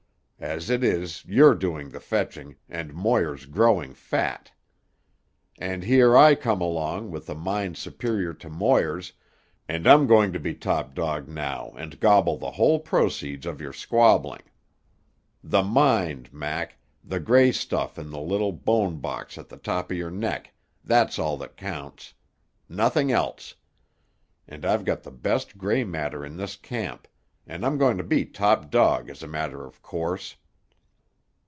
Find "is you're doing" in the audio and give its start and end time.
0.83-1.89